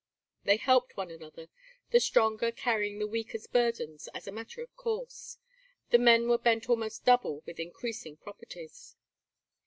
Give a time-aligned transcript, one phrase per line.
[0.45, 1.49] They helped one another,
[1.91, 5.37] the stronger carrying the weaker's burdens as a matter of course.
[5.91, 8.95] The men were bent almost double with increasing properties.